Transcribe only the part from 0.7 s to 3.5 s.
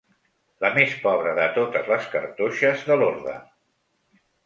més pobra de totes les cartoixes de l'orde.